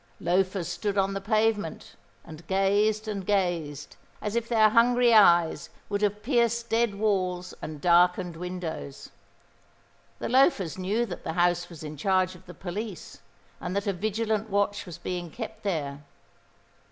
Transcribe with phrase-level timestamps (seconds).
[0.19, 1.93] Loafers stood on the pavement
[2.25, 7.79] and gazed and gazed, as if their hungry eyes would have pierced dead walls and
[7.79, 9.11] darkened windows.
[10.17, 13.19] The loafers knew that the house was in charge of the police,
[13.59, 16.01] and that a vigilant watch was being kept there.